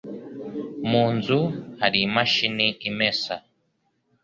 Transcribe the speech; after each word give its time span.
Mu 0.89 1.03
nzu 1.15 1.39
hari 1.81 1.99
imashini 2.07 2.67
imesa? 2.89 3.35